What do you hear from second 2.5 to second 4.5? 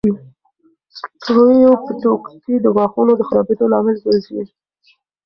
د غاښونو خرابېدو لامل ګرځي.